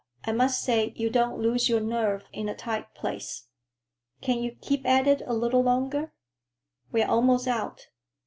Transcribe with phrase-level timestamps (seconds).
[0.25, 3.49] I must say you don't lose your nerve in a tight place.
[4.19, 6.11] Can you keep at it a little longer?
[6.91, 7.85] We're almost out.